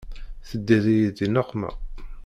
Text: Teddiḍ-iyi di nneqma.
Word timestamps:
Teddiḍ-iyi 0.49 1.09
di 1.15 1.27
nneqma. 1.27 1.71